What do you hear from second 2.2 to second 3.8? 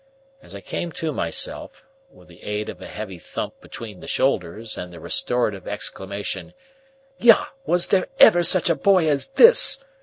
the aid of a heavy thump